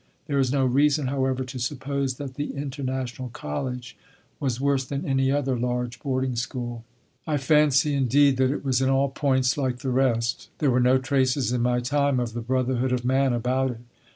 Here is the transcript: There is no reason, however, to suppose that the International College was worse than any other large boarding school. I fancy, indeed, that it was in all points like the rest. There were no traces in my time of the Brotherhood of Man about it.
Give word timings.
There 0.25 0.39
is 0.39 0.51
no 0.51 0.65
reason, 0.65 1.05
however, 1.09 1.43
to 1.43 1.59
suppose 1.59 2.15
that 2.15 2.33
the 2.33 2.55
International 2.55 3.29
College 3.29 3.95
was 4.39 4.59
worse 4.59 4.83
than 4.83 5.05
any 5.05 5.31
other 5.31 5.55
large 5.55 5.99
boarding 6.01 6.35
school. 6.35 6.83
I 7.27 7.37
fancy, 7.37 7.93
indeed, 7.93 8.37
that 8.37 8.49
it 8.49 8.65
was 8.65 8.81
in 8.81 8.89
all 8.89 9.09
points 9.09 9.59
like 9.59 9.77
the 9.77 9.91
rest. 9.91 10.49
There 10.57 10.71
were 10.71 10.79
no 10.79 10.97
traces 10.97 11.51
in 11.51 11.61
my 11.61 11.81
time 11.81 12.19
of 12.19 12.33
the 12.33 12.41
Brotherhood 12.41 12.91
of 12.91 13.05
Man 13.05 13.31
about 13.31 13.69
it. 13.69 13.81